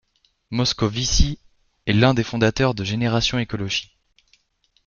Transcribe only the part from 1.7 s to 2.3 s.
est l'un des